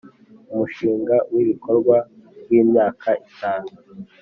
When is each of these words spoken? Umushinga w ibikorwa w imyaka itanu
Umushinga 0.51 1.15
w 1.33 1.35
ibikorwa 1.43 1.95
w 2.47 2.51
imyaka 2.61 3.09
itanu 3.29 3.71